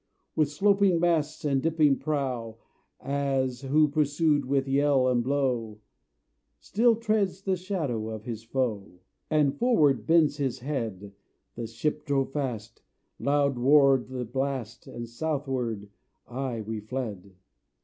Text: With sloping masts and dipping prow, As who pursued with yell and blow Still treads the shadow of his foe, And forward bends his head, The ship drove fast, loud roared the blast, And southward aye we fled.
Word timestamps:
With 0.35 0.49
sloping 0.49 0.99
masts 0.99 1.45
and 1.45 1.61
dipping 1.61 1.99
prow, 1.99 2.57
As 3.01 3.61
who 3.61 3.87
pursued 3.87 4.45
with 4.45 4.67
yell 4.67 5.07
and 5.07 5.23
blow 5.23 5.79
Still 6.59 6.95
treads 6.95 7.43
the 7.43 7.55
shadow 7.55 8.09
of 8.09 8.23
his 8.23 8.41
foe, 8.43 8.93
And 9.29 9.55
forward 9.55 10.07
bends 10.07 10.37
his 10.37 10.57
head, 10.61 11.13
The 11.53 11.67
ship 11.67 12.03
drove 12.03 12.31
fast, 12.31 12.81
loud 13.19 13.59
roared 13.59 14.07
the 14.07 14.25
blast, 14.25 14.87
And 14.87 15.07
southward 15.07 15.87
aye 16.27 16.61
we 16.61 16.79
fled. 16.79 17.35